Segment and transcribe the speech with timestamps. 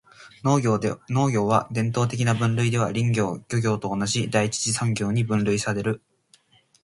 [0.43, 0.59] 農
[1.29, 6.01] 業は、伝統的な分類では林業・漁業と同じ第一次産業に分類される。